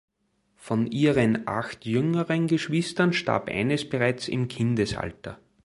Von 0.55 0.87
ihren 0.87 1.47
acht 1.47 1.85
jüngeren 1.85 2.47
Geschwistern 2.47 3.13
starb 3.13 3.49
eines 3.49 3.87
bereits 3.87 4.27
im 4.29 4.47
Kindesalter. 4.47 5.37